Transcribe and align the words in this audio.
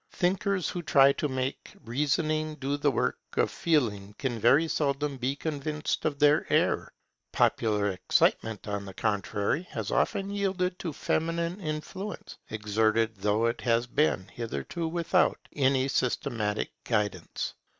Thinkers 0.13 0.67
who 0.69 0.81
try 0.81 1.13
to 1.13 1.27
make 1.27 1.75
reasoning 1.85 2.55
do 2.55 2.75
the 2.75 2.89
work 2.89 3.19
of 3.37 3.51
feeling 3.51 4.15
can 4.17 4.39
very 4.39 4.67
seldom 4.67 5.17
be 5.17 5.35
convinced 5.35 6.05
of 6.05 6.17
their 6.17 6.51
error. 6.51 6.91
Popular 7.31 7.87
excitement, 7.89 8.67
on 8.67 8.83
the 8.85 8.95
contrary, 8.95 9.61
has 9.69 9.91
often 9.91 10.31
yielded 10.31 10.79
to 10.79 10.91
feminine 10.91 11.59
influence, 11.61 12.39
exerted 12.49 13.15
though 13.17 13.45
it 13.45 13.61
has 13.61 13.85
been 13.85 14.27
hitherto 14.29 14.87
without 14.87 15.37
any 15.55 15.87
systematic 15.87 16.71
guidance. 16.83 17.53